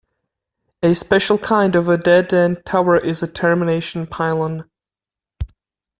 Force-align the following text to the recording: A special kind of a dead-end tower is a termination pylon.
A 0.81 0.95
special 0.95 1.37
kind 1.37 1.75
of 1.75 1.87
a 1.87 1.95
dead-end 1.95 2.65
tower 2.65 2.97
is 2.97 3.21
a 3.21 3.27
termination 3.27 4.07
pylon. 4.07 4.67